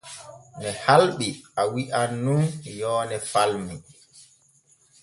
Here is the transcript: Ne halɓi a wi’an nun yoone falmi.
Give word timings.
Ne 0.59 0.69
halɓi 0.83 1.27
a 1.59 1.61
wi’an 1.73 2.11
nun 2.23 2.43
yoone 2.79 3.17
falmi. 3.31 3.75